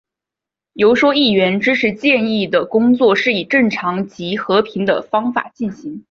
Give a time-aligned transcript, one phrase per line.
[0.73, 5.99] 游说议员支持建议的工作是以正常及和平的方法进行。